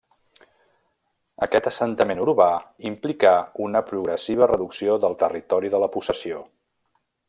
Aquest 1.47 1.69
assentament 1.73 2.23
urbà 2.25 2.49
implicà 2.93 3.35
una 3.69 3.85
progressiva 3.93 4.51
reducció 4.57 5.01
del 5.05 5.19
territori 5.25 5.75
de 5.77 5.87
la 5.87 5.95
possessió. 5.99 6.47